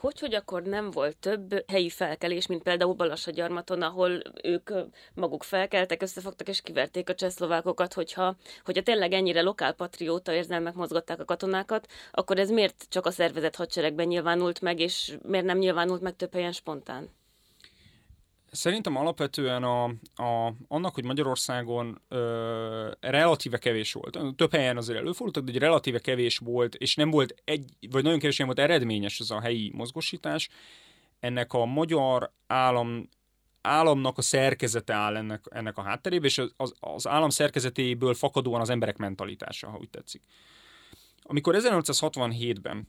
[0.00, 4.70] hogy, hogy akkor nem volt több helyi felkelés, mint például Balassagyarmaton, ahol ők
[5.14, 11.24] maguk felkeltek, összefogtak és kiverték a csehszlovákokat, hogyha, hogyha tényleg ennyire lokálpatrióta érzelmek mozgatták a
[11.24, 16.16] katonákat, akkor ez miért csak a szervezet hadseregben nyilvánult meg, és miért nem nyilvánult meg
[16.16, 17.19] több helyen spontán?
[18.50, 19.84] Szerintem alapvetően a,
[20.14, 25.98] a, annak, hogy Magyarországon ö, relatíve kevés volt, több helyen azért előfordultak, de egy relatíve
[25.98, 30.48] kevés volt, és nem volt egy, vagy nagyon kevés volt eredményes ez a helyi mozgósítás,
[31.20, 33.08] ennek a magyar állam
[33.62, 38.70] államnak a szerkezete áll ennek, ennek a hátterébe, és az, az, állam szerkezetéből fakadóan az
[38.70, 40.22] emberek mentalitása, ha úgy tetszik.
[41.22, 42.88] Amikor 1967-ben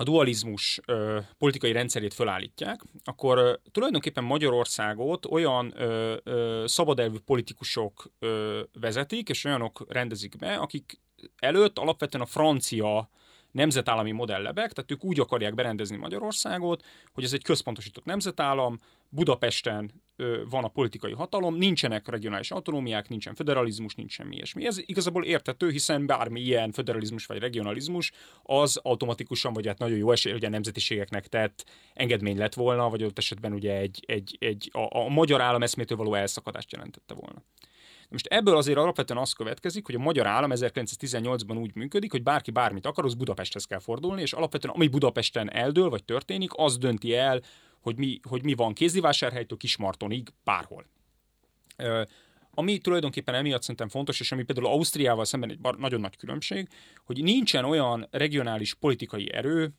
[0.00, 8.10] a dualizmus ö, politikai rendszerét fölállítják, akkor ö, tulajdonképpen Magyarországot olyan ö, ö, szabadelvű politikusok
[8.18, 11.00] ö, vezetik, és olyanok rendezik be, akik
[11.38, 13.10] előtt alapvetően a francia
[13.50, 18.78] nemzetállami modellebek, tehát ők úgy akarják berendezni Magyarországot, hogy ez egy központosított nemzetállam,
[19.08, 20.02] Budapesten
[20.50, 24.66] van a politikai hatalom, nincsenek regionális autonómiák, nincsen federalizmus, nincs semmi ilyesmi.
[24.66, 30.12] Ez igazából értető, hiszen bármi ilyen federalizmus vagy regionalizmus az automatikusan, vagy hát nagyon jó
[30.12, 34.70] esély, hogy a nemzetiségeknek tett engedmény lett volna, vagy ott esetben ugye egy, egy, egy
[34.72, 37.42] a, a magyar állam eszmétől való elszakadást jelentette volna.
[38.10, 42.50] Most ebből azért alapvetően az következik, hogy a magyar állam 1918-ban úgy működik, hogy bárki
[42.50, 47.14] bármit akar, az Budapesthez kell fordulni, és alapvetően ami Budapesten eldől vagy történik, az dönti
[47.14, 47.40] el,
[47.88, 50.86] hogy mi, hogy mi van kézivásárhelytől Kismartonig bárhol.
[52.50, 56.68] Ami tulajdonképpen emiatt szerintem fontos, és ami például Ausztriával szemben egy nagyon nagy különbség,
[57.04, 59.72] hogy nincsen olyan regionális politikai erő,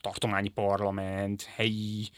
[0.00, 2.08] tartományi parlament, helyi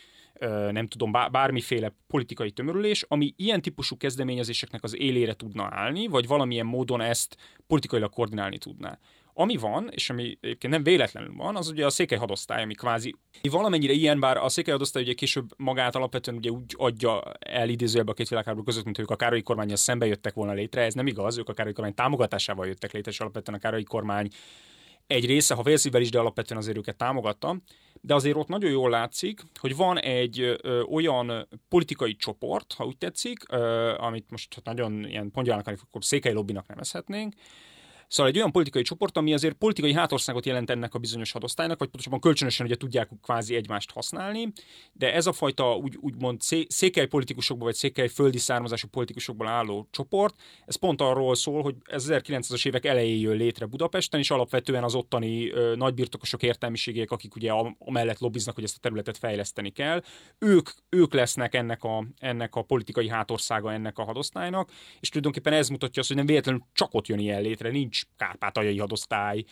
[0.70, 6.66] nem tudom, bármiféle politikai tömörülés, ami ilyen típusú kezdeményezéseknek az élére tudna állni, vagy valamilyen
[6.66, 8.98] módon ezt politikailag koordinálni tudná.
[9.40, 13.14] Ami van, és ami egyébként nem véletlenül van, az ugye a székely hadosztály, ami kvázi
[13.42, 18.10] valamennyire ilyen, bár a székely hadosztály ugye később magát alapvetően ugye úgy adja el idézőjelbe
[18.10, 20.82] a két világháború között, mint ők a Károlyi kormányjal szembe jöttek volna létre.
[20.82, 24.28] Ez nem igaz, ők a Károlyi kormány támogatásával jöttek létre, és alapvetően a Károlyi kormány
[25.06, 27.56] egy része, ha félszívvel is, de alapvetően azért őket támogatta.
[28.00, 32.96] De azért ott nagyon jól látszik, hogy van egy ö, olyan politikai csoport, ha úgy
[32.96, 37.34] tetszik, ö, amit most nagyon ilyen akkor székely lobbinak nevezhetnénk,
[38.08, 41.88] Szóval egy olyan politikai csoport, ami azért politikai hátországot jelent ennek a bizonyos hadosztálynak, vagy
[41.88, 44.52] pontosabban kölcsönösen ugye tudják kvázi egymást használni,
[44.92, 50.34] de ez a fajta úgy, úgymond székely politikusokból, vagy székely földi származású politikusokból álló csoport,
[50.66, 54.94] ez pont arról szól, hogy ez 1900-as évek elején jön létre Budapesten, és alapvetően az
[54.94, 60.02] ottani ö, nagybirtokosok értelmiségek, akik ugye amellett lobbiznak, hogy ezt a területet fejleszteni kell,
[60.38, 65.68] ők, ők lesznek ennek a, ennek a politikai hátországa ennek a hadosztálynak, és tulajdonképpen ez
[65.68, 69.44] mutatja azt, hogy nem véletlenül csak ott jön ilyen létre, nincs nincs kárpátaljai hadosztály,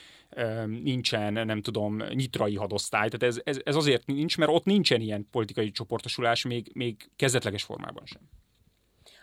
[0.67, 5.29] nincsen, nem tudom, nyitrai hadosztály, tehát ez, ez, ez azért nincs, mert ott nincsen ilyen
[5.31, 8.21] politikai csoportosulás még, még kezdetleges formában sem.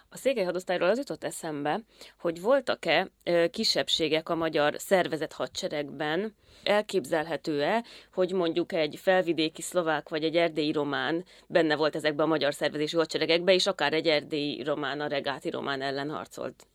[0.09, 1.81] A székely hadosztályról az jutott eszembe,
[2.19, 3.11] hogy voltak-e
[3.51, 7.83] kisebbségek a magyar szervezet hadseregben, elképzelhető-e,
[8.13, 12.95] hogy mondjuk egy felvidéki szlovák vagy egy erdélyi román benne volt ezekben a magyar szervezési
[12.95, 16.67] hadseregekben, és akár egy erdélyi román a regáti román ellen harcolt?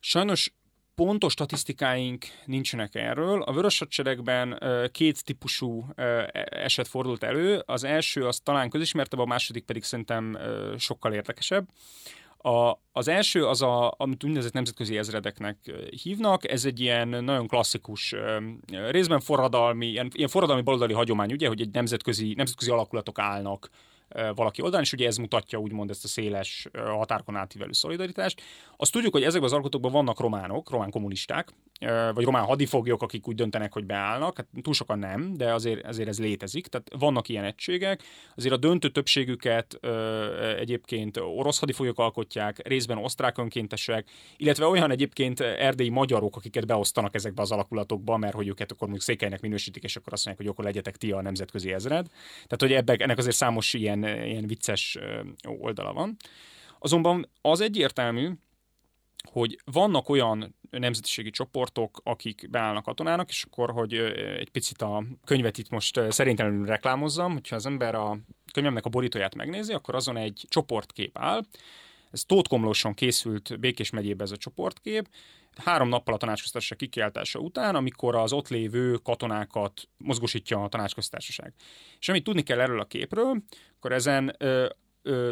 [0.00, 0.52] Sajnos
[1.04, 3.42] pontos statisztikáink nincsenek erről.
[3.42, 7.62] A vörös hadseregben két típusú e, eset fordult elő.
[7.66, 10.38] Az első az talán közismertebb, a második pedig szerintem
[10.76, 11.68] sokkal érdekesebb.
[12.36, 15.56] A, az első az, a, amit úgynevezett nemzetközi ezredeknek
[16.02, 18.14] hívnak, ez egy ilyen nagyon klasszikus,
[18.88, 23.68] részben forradalmi, ilyen, ilyen forradalmi baloldali hagyomány, ugye, hogy egy nemzetközi, nemzetközi alakulatok állnak
[24.34, 28.42] valaki oldalán, és ugye ez mutatja úgymond ezt a széles határkon átívelő szolidaritást.
[28.76, 31.48] Azt tudjuk, hogy ezekben az alkotokban vannak románok, román kommunisták,
[32.14, 34.36] vagy román hadifoglyok, akik úgy döntenek, hogy beállnak.
[34.36, 36.66] Hát túl sokan nem, de azért, azért ez létezik.
[36.66, 38.02] Tehát vannak ilyen egységek.
[38.36, 39.78] Azért a döntő többségüket
[40.58, 47.42] egyébként orosz hadifoglyok alkotják, részben osztrák önkéntesek, illetve olyan egyébként erdélyi magyarok, akiket beosztanak ezekbe
[47.42, 50.72] az alakulatokba, mert hogy őket akkor mondjuk székelynek minősítik, és akkor azt mondják, hogy akkor
[50.72, 52.06] legyetek ti a nemzetközi ezred.
[52.32, 54.98] Tehát, hogy ebbe, ennek azért számos ilyen, ilyen vicces
[55.44, 56.16] oldala van.
[56.78, 58.30] Azonban az egyértelmű,
[59.30, 63.94] hogy vannak olyan nemzetiségi csoportok, akik beállnak katonának, és akkor, hogy
[64.38, 68.18] egy picit a könyvet itt most szerintelenül reklámozzam, hogyha az ember a
[68.52, 71.42] könyvemnek a borítóját megnézi, akkor azon egy csoportkép áll,
[72.10, 75.08] ez Tóth Komlóson készült Békés megyébe ez a csoportkép,
[75.64, 81.52] három nappal a tanácsköztársaság kikiáltása után, amikor az ott lévő katonákat mozgósítja a tanácsköztársaság.
[81.98, 83.42] És amit tudni kell erről a képről,
[83.76, 84.36] akkor ezen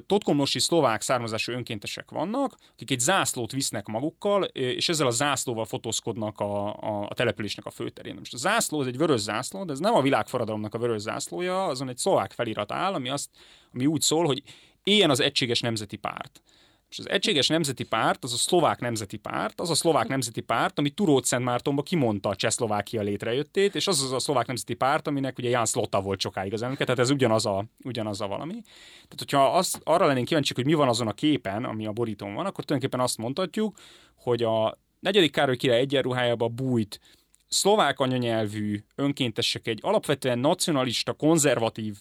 [0.06, 6.40] totkomlosi szlovák származású önkéntesek vannak, akik egy zászlót visznek magukkal, és ezzel a zászlóval fotózkodnak
[6.40, 8.14] a, a, a településnek a főterén.
[8.18, 11.64] Most a zászló, ez egy vörös zászló, de ez nem a világforradalomnak a vörös zászlója,
[11.64, 13.30] azon egy szlovák felirat áll, ami, azt,
[13.72, 14.42] ami úgy szól, hogy
[14.82, 16.42] éljen az egységes nemzeti párt.
[16.88, 20.78] És az Egységes Nemzeti Párt, az a szlovák nemzeti párt, az a szlovák nemzeti párt,
[20.78, 25.38] ami Turót Szentmártonba kimondta a Csehszlovákia létrejöttét, és az az a szlovák nemzeti párt, aminek
[25.38, 28.60] ugye Ján Szlotta volt sokáig az elnöke, tehát ez ugyanaz a, ugyanaz a valami.
[28.94, 32.34] Tehát, hogyha az, arra lennénk kíváncsiak, hogy mi van azon a képen, ami a borítón
[32.34, 33.78] van, akkor tulajdonképpen azt mondhatjuk,
[34.14, 37.00] hogy a negyedik Károly király egyenruhájába bújt
[37.48, 41.96] szlovák anyanyelvű önkéntesek egy alapvetően nacionalista, konzervatív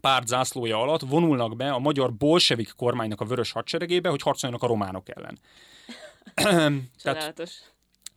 [0.00, 4.66] párt zászlója alatt vonulnak be a magyar bolsevik kormánynak a vörös hadseregébe, hogy harcoljanak a
[4.66, 5.38] románok ellen.
[7.02, 7.42] tehát,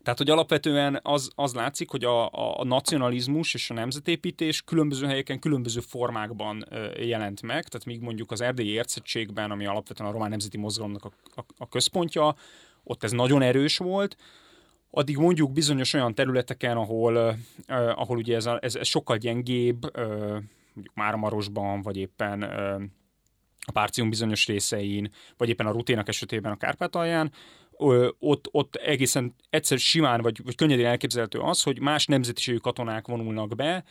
[0.07, 2.25] tehát, hogy alapvetően az, az látszik, hogy a,
[2.59, 8.31] a, nacionalizmus és a nemzetépítés különböző helyeken, különböző formákban ö, jelent meg, tehát míg mondjuk
[8.31, 12.35] az erdélyi értszettségben, ami alapvetően a román nemzeti mozgalomnak a, a, a központja,
[12.83, 14.17] ott ez nagyon erős volt,
[14.91, 17.31] addig mondjuk bizonyos olyan területeken, ahol, ö,
[17.75, 20.37] ahol ugye ez, a, ez, ez sokkal gyengébb, ö,
[20.77, 22.41] mondjuk Mármarosban, vagy éppen
[23.65, 27.31] a Párcium bizonyos részein, vagy éppen a ruténak esetében a Kárpátalján,
[28.19, 33.55] ott, ott egészen egyszer simán, vagy, vagy könnyedén elképzelhető az, hogy más nemzetiségű katonák vonulnak
[33.55, 33.83] be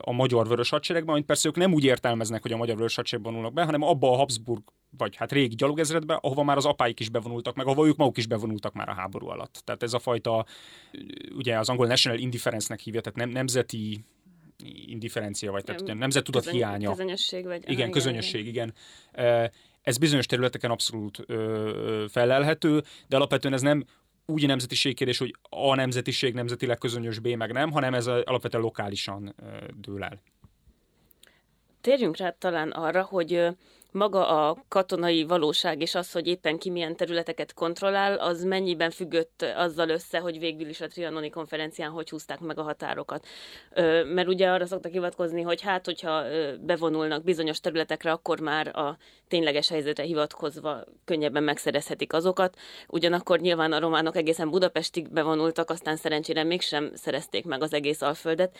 [0.00, 3.32] a magyar vörös hadseregben, amit persze ők nem úgy értelmeznek, hogy a magyar vörös hadseregben
[3.32, 4.62] vonulnak be, hanem abba a Habsburg,
[4.96, 8.26] vagy hát régi gyalogezredbe, ahova már az apáik is bevonultak, meg ahova ők maguk is
[8.26, 9.62] bevonultak már a háború alatt.
[9.64, 10.46] Tehát ez a fajta,
[11.36, 14.04] ugye az angol national indifference-nek hívja, tehát nem, nemzeti
[14.86, 16.90] indifferencia, vagy tehát nem, nemzettudat közöny, hiánya.
[16.90, 17.62] Közönösség, vagy...
[17.62, 18.74] Igen, igen közönösség, igen.
[19.12, 19.50] igen.
[19.82, 21.24] Ez bizonyos területeken abszolút
[22.08, 23.84] felelhető, de alapvetően ez nem
[24.26, 28.62] úgy a nemzetiség kérdés, hogy a nemzetiség nemzetileg közönyös, B meg nem, hanem ez alapvetően
[28.62, 29.34] lokálisan
[29.80, 30.22] dől el.
[31.80, 33.46] Térjünk rá talán arra, hogy
[33.96, 39.42] maga a katonai valóság és az, hogy éppen ki milyen területeket kontrollál, az mennyiben függött
[39.56, 43.26] azzal össze, hogy végül is a trianoni konferencián hogy húzták meg a határokat.
[44.14, 46.22] Mert ugye arra szoktak hivatkozni, hogy hát, hogyha
[46.60, 48.96] bevonulnak bizonyos területekre, akkor már a
[49.28, 52.56] tényleges helyzetre hivatkozva könnyebben megszerezhetik azokat.
[52.88, 58.56] Ugyanakkor nyilván a románok egészen Budapestig bevonultak, aztán szerencsére mégsem szerezték meg az egész Alföldet.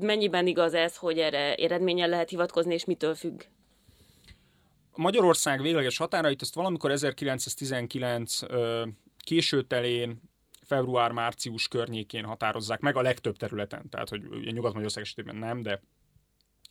[0.00, 3.40] Mennyiben igaz ez, hogy erre eredményen lehet hivatkozni, és mitől függ?
[4.96, 8.40] Magyarország végleges határait azt valamikor 1919
[9.18, 10.20] késő telén,
[10.62, 13.88] február-március környékén határozzák meg a legtöbb területen.
[13.88, 15.82] Tehát, hogy Nyugat-Magyarország esetében nem, de,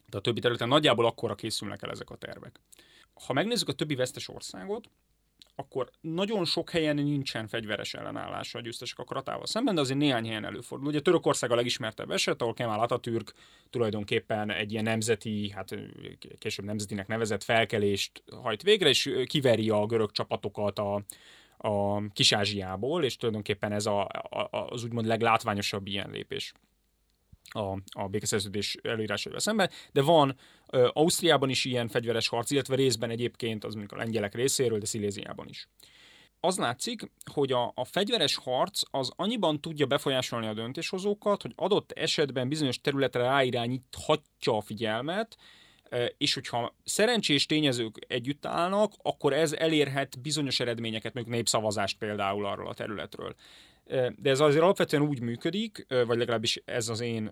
[0.09, 2.59] de a többi területen nagyjából akkora készülnek el ezek a tervek.
[3.25, 4.89] Ha megnézzük a többi vesztes országot,
[5.55, 10.45] akkor nagyon sok helyen nincsen fegyveres ellenállás a győztesek akaratával szemben, de azért néhány helyen
[10.45, 10.87] előfordul.
[10.87, 13.33] Ugye Törökország a legismertebb eset, ahol Kemal Atatürk
[13.69, 15.75] tulajdonképpen egy ilyen nemzeti, hát
[16.37, 21.03] később nemzetinek nevezett felkelést hajt végre, és kiveri a görög csapatokat a,
[21.57, 26.53] a Kis-Ázsiából, és tulajdonképpen ez a, a, az úgymond leglátványosabb ilyen lépés
[27.49, 30.35] a, a békeszerződés előírásaival szemben, de van
[30.93, 35.47] Ausztriában is ilyen fegyveres harc, illetve részben egyébként az mondjuk a lengyelek részéről, de Sziléziában
[35.47, 35.67] is.
[36.39, 41.91] Az látszik, hogy a, a fegyveres harc az annyiban tudja befolyásolni a döntéshozókat, hogy adott
[41.91, 45.37] esetben bizonyos területre ráirányíthatja a figyelmet,
[46.17, 52.67] és hogyha szerencsés tényezők együtt állnak, akkor ez elérhet bizonyos eredményeket, mondjuk népszavazást például arról
[52.67, 53.35] a területről.
[54.15, 57.31] De ez azért alapvetően úgy működik, vagy legalábbis ez az én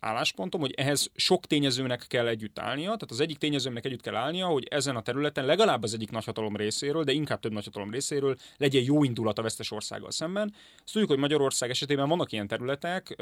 [0.00, 4.46] álláspontom, hogy ehhez sok tényezőnek kell együtt állnia, tehát az egyik tényezőnek együtt kell állnia,
[4.46, 8.82] hogy ezen a területen legalább az egyik nagyhatalom részéről, de inkább több nagyhatalom részéről legyen
[8.82, 10.54] jó indulat a vesztes országgal szemben.
[10.84, 13.16] Azt tudjuk, hogy Magyarország esetében vannak ilyen területek,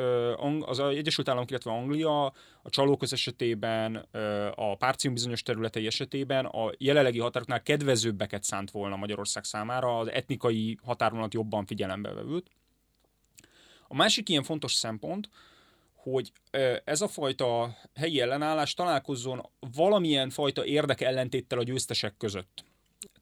[0.61, 2.25] az Egyesült Államok, illetve Anglia,
[2.63, 4.09] a csalóköz esetében,
[4.55, 10.79] a párcium bizonyos területei esetében a jelenlegi határoknál kedvezőbbeket szánt volna Magyarország számára, az etnikai
[10.83, 12.47] határvonat jobban figyelembe vevült.
[13.89, 15.29] A másik ilyen fontos szempont,
[16.05, 16.33] hogy
[16.85, 22.65] ez a fajta helyi ellenállás találkozzon valamilyen fajta érdek ellentéttel a győztesek között.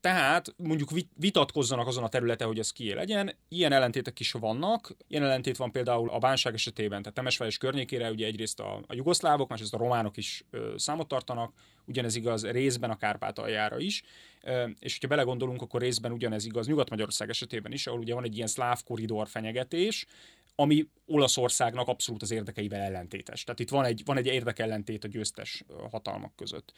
[0.03, 3.35] Tehát mondjuk vitatkozzanak azon a területen, hogy ez kié legyen.
[3.49, 4.97] Ilyen ellentétek is vannak.
[5.07, 8.95] Ilyen ellentét van például a bánság esetében, tehát Temesvár és környékére ugye egyrészt a, a
[8.95, 11.53] jugoszlávok, másrészt a románok is ö, számot tartanak,
[11.85, 14.03] ugyanez igaz részben a Kárpátaljára is.
[14.43, 18.37] Ö, és hogyha belegondolunk, akkor részben ugyanez igaz Nyugat-Magyarország esetében is, ahol ugye van egy
[18.37, 20.07] ilyen szláv koridor fenyegetés,
[20.55, 23.45] ami Olaszországnak abszolút az érdekeivel ellentétes.
[23.45, 26.73] Tehát itt van egy, van egy érdekellentét a győztes hatalmak között.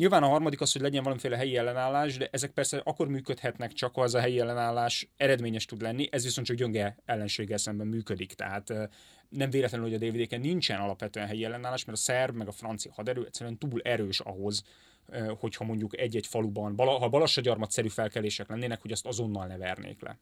[0.00, 3.94] Nyilván a harmadik az, hogy legyen valamiféle helyi ellenállás, de ezek persze akkor működhetnek csak,
[3.94, 8.32] ha az a helyi ellenállás eredményes tud lenni, ez viszont csak gyönge ellenséggel szemben működik.
[8.32, 8.72] Tehát
[9.28, 12.92] nem véletlenül, hogy a dvd nincsen alapvetően helyi ellenállás, mert a szerb meg a francia
[12.92, 14.64] haderő egyszerűen túl erős ahhoz,
[15.38, 20.18] hogyha mondjuk egy-egy faluban, ha balassagyarmatszerű felkelések lennének, hogy azt azonnal ne vernék le.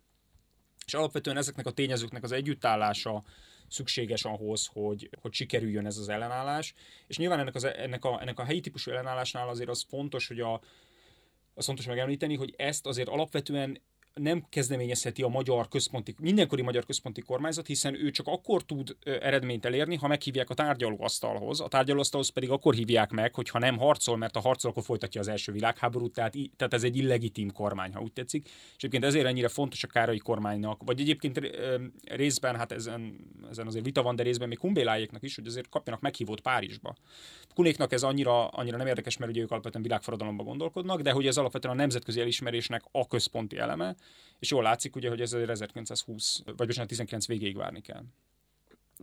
[0.87, 3.25] És alapvetően ezeknek a tényezőknek az együttállása
[3.69, 6.75] szükséges ahhoz, hogy, hogy sikerüljön ez az ellenállás.
[7.07, 10.41] És nyilván ennek, az, ennek, a, ennek a helyi típusú ellenállásnál azért az fontos, hogy
[10.41, 10.61] a,
[11.55, 13.81] az fontos megemlíteni, hogy ezt azért alapvetően
[14.14, 19.64] nem kezdeményezheti a magyar központi, mindenkori magyar központi kormányzat, hiszen ő csak akkor tud eredményt
[19.64, 21.61] elérni, ha meghívják a tárgyalóasztalhoz.
[21.61, 25.29] A tárgyalóasztalhoz pedig akkor hívják meg, hogyha nem harcol, mert a harcol, akkor folytatja az
[25.29, 28.44] első világháborút, tehát, tehát ez egy illegitim kormány, ha úgy tetszik.
[28.47, 31.40] És egyébként ezért ennyire fontos a Károly kormánynak, vagy egyébként
[32.05, 33.16] részben, hát ezen,
[33.51, 36.94] ezen azért vita van, de részben még Kumbélájéknak is, hogy azért kapjanak meghívót Párizsba.
[37.55, 41.37] Kunéknak ez annyira, annyira nem érdekes, mert ugye ők alapvetően világforradalomban gondolkodnak, de hogy ez
[41.37, 43.94] alapvetően a nemzetközi elismerésnek a központi eleme,
[44.38, 48.05] és jól látszik ugye, hogy ez 1920, vagy bocsánat, 19 végéig várni kell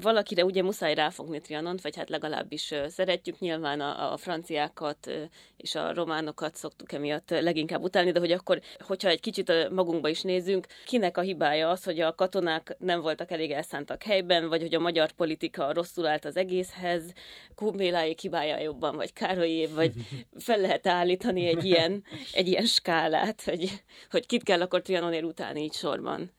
[0.02, 5.12] valakire ugye muszáj ráfogni Trianont, vagy hát legalábbis szeretjük nyilván a, a franciákat
[5.58, 10.22] és a románokat szoktuk emiatt leginkább utálni, de hogy akkor, hogyha egy kicsit magunkba is
[10.22, 14.76] nézünk, kinek a hibája az, hogy a katonák nem voltak elég elszántak helyben, vagy hogy
[14.76, 17.14] a magyar politika rosszul állt az egészhez,
[17.56, 19.94] Kumbéláék hibája jobban, vagy Károlyé, vagy
[20.38, 22.04] fel lehet állítani egy ilyen,
[22.34, 26.32] egy ilyen skálát, hogy, hogy kit kell akkor Trianonért utálni így sorban.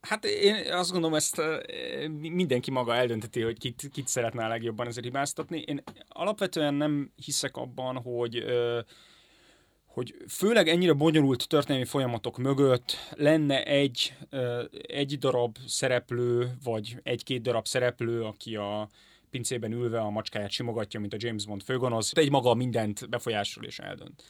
[0.00, 1.42] Hát én azt gondolom, ezt
[2.18, 5.60] mindenki maga eldönteti, hogy kit, kit szeretne a legjobban ezért hibáztatni.
[5.66, 8.44] Én alapvetően nem hiszek abban, hogy
[9.98, 14.14] hogy főleg ennyire bonyolult történelmi folyamatok mögött lenne egy,
[14.82, 18.88] egy darab szereplő, vagy egy-két darab szereplő, aki a
[19.30, 23.78] pincében ülve a macskáját simogatja, mint a James Bond főgonosz, egy maga mindent befolyásol és
[23.78, 24.22] eldönt.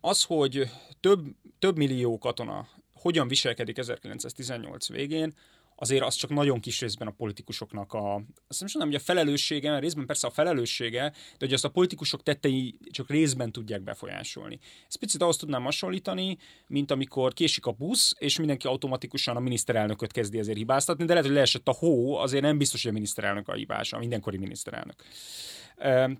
[0.00, 1.26] Az, hogy több,
[1.58, 2.68] több millió katona
[3.00, 5.34] hogyan viselkedik 1918 végén,
[5.80, 8.14] azért az csak nagyon kis részben a politikusoknak a,
[8.48, 11.68] azt nem mondom, hogy a felelőssége, mert részben persze a felelőssége, de hogy azt a
[11.68, 14.58] politikusok tettei csak részben tudják befolyásolni.
[14.86, 20.12] Ezt picit ahhoz tudnám hasonlítani, mint amikor késik a busz, és mindenki automatikusan a miniszterelnököt
[20.12, 23.48] kezdi ezért hibáztatni, de lehet, hogy leesett a hó, azért nem biztos, hogy a miniszterelnök
[23.48, 25.04] a hibás, a mindenkori miniszterelnök.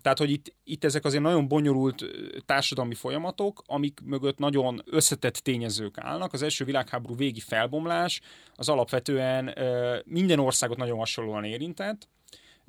[0.01, 2.05] Tehát, hogy itt, itt ezek azért nagyon bonyolult
[2.45, 6.33] társadalmi folyamatok, amik mögött nagyon összetett tényezők állnak.
[6.33, 8.21] Az első világháború végi felbomlás
[8.55, 9.48] az alapvetően
[10.05, 12.09] minden országot nagyon hasonlóan érintett,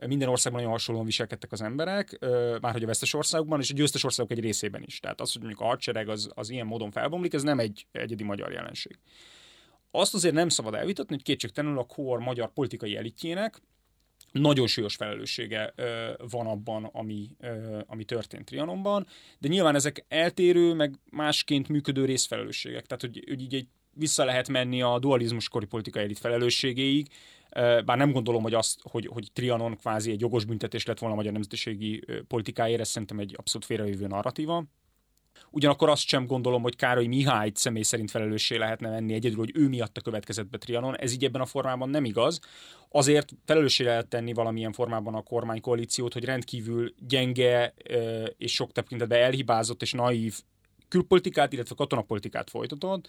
[0.07, 2.19] minden országban nagyon hasonlóan viselkedtek az emberek,
[2.61, 5.01] már hogy a vesztes országokban, és a győztes országok egy részében is.
[5.01, 8.25] Tehát az, hogy mondjuk a hadsereg az, az ilyen módon felbomlik, ez nem egy egyedi
[8.25, 8.99] magyar jelenség.
[9.91, 13.63] Azt azért nem szabad elvitatni, hogy kétségtelenül a kor magyar politikai elitjének
[14.33, 15.75] nagyon súlyos felelőssége
[16.31, 17.31] van abban, ami,
[17.87, 19.07] ami történt Trianonban,
[19.39, 22.87] de nyilván ezek eltérő, meg másként működő részfelelősségek.
[22.87, 27.09] Tehát, hogy, hogy így egy, vissza lehet menni a dualizmus kori politikai elit felelősségéig,
[27.85, 31.19] bár nem gondolom, hogy, azt, hogy, hogy Trianon kvázi egy jogos büntetés lett volna a
[31.19, 34.65] magyar nemzetiségi politikáért, ez szerintem egy abszolút félrejövő narratíva.
[35.51, 39.69] Ugyanakkor azt sem gondolom, hogy Károly Mihály személy szerint felelőssé lehetne venni egyedül, hogy ő
[39.69, 40.99] miatt következett be Trianon.
[40.99, 42.41] Ez így ebben a formában nem igaz.
[42.89, 47.75] Azért felelőssé lehet tenni valamilyen formában a kormánykoalíciót, hogy rendkívül gyenge
[48.37, 50.41] és sok tekintetben elhibázott és naív
[50.91, 53.09] külpolitikát, illetve katonapolitikát folytatott,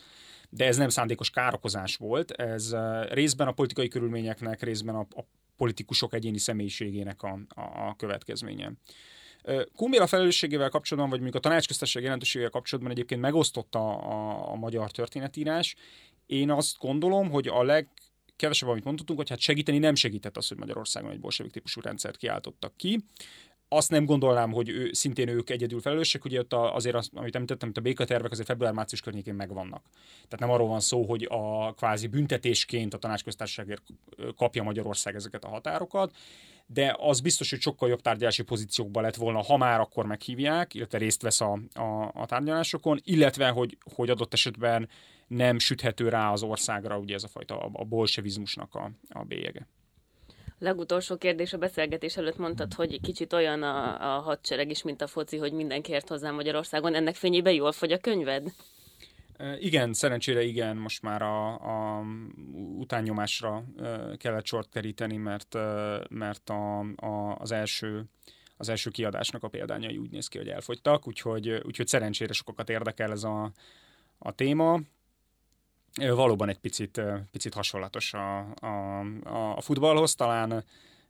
[0.49, 2.75] de ez nem szándékos károkozás volt, ez
[3.09, 5.25] részben a politikai körülményeknek, részben a, a
[5.57, 8.71] politikusok egyéni személyiségének a, a, a következménye.
[9.75, 15.75] Kumbéla felelősségével kapcsolatban, vagy mondjuk a tanácsköztesség jelentőségével kapcsolatban egyébként megosztotta a, a magyar történetírás.
[16.25, 17.88] Én azt gondolom, hogy a leg
[18.36, 22.17] kevesebb, amit mondhatunk, hogy hát segíteni nem segített az, hogy Magyarországon egy bolsevik típusú rendszert
[22.17, 23.03] kiáltottak ki
[23.74, 27.67] azt nem gondolnám, hogy ő, szintén ők egyedül felelősek, ugye ott azért, azt, amit említettem,
[27.67, 29.84] hogy a békatervek azért február-március környékén megvannak.
[30.13, 33.84] Tehát nem arról van szó, hogy a kvázi büntetésként a tanácsköztársaságért
[34.36, 36.15] kapja Magyarország ezeket a határokat,
[36.65, 40.97] de az biztos, hogy sokkal jobb tárgyalási pozíciókban lett volna, ha már akkor meghívják, illetve
[40.97, 44.89] részt vesz a, a, a tárgyalásokon, illetve, hogy, hogy adott esetben
[45.28, 49.67] nem süthető rá az országra ugye ez a fajta a, a bolsevizmusnak a, a bélyege.
[50.62, 55.07] Legutolsó kérdés a beszélgetés előtt mondtad, hogy kicsit olyan a, a hadsereg is, mint a
[55.07, 56.95] foci, hogy mindenki hozzá Magyarországon.
[56.95, 58.53] Ennek fényében jól fogy a könyved?
[59.59, 62.03] Igen, szerencsére igen, most már a, a
[62.78, 63.64] utánnyomásra
[64.18, 65.57] kellett sort keríteni, mert,
[66.09, 68.03] mert a, a, az első
[68.57, 73.12] az első kiadásnak a példányai úgy néz ki, hogy elfogytak, úgyhogy, úgyhogy szerencsére sokakat érdekel
[73.12, 73.51] ez a,
[74.18, 74.80] a téma
[75.95, 78.99] valóban egy picit, picit hasonlatos a, a,
[79.55, 80.63] a futballhoz, talán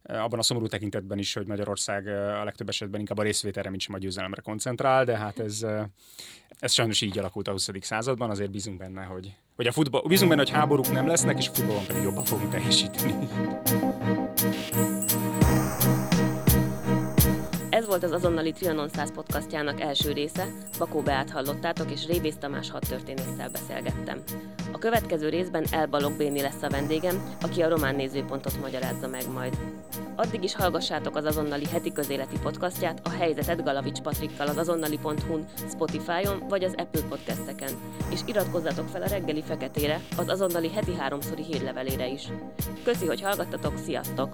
[0.03, 3.95] abban a szomorú tekintetben is, hogy Magyarország a legtöbb esetben inkább a részvételre, mint sem
[3.95, 5.65] a győzelemre koncentrál, de hát ez,
[6.59, 7.69] ez sajnos így alakult a 20.
[7.79, 11.47] században, azért bízunk benne, hogy, hogy a futball, bízunk benne, hogy háborúk nem lesznek, és
[11.47, 13.27] a futballon pedig jobban fogunk teljesíteni.
[17.91, 23.49] Volt az azonnali Trianon 100 podcastjának első része, Bakó Beát hallottátok, és Révész Tamás hadtörténésszel
[23.49, 24.21] beszélgettem.
[24.71, 29.57] A következő részben Elbalog Béni lesz a vendégem, aki a román nézőpontot magyarázza meg majd.
[30.15, 36.43] Addig is hallgassátok az azonnali heti közéleti podcastját, a helyzetet Galavics Patrikkal az azonnali.hu-n, Spotify-on
[36.49, 37.71] vagy az Apple podcasteken,
[38.09, 42.27] és iratkozzatok fel a reggeli feketére, az azonnali heti háromszori hírlevelére is.
[42.83, 44.29] Köszi, hogy hallgattatok, sziasztok!